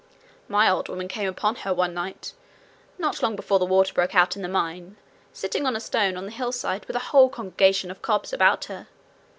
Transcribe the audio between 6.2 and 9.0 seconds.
the hillside with a whole congregation of cobs about her.